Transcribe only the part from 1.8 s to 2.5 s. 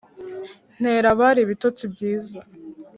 byiza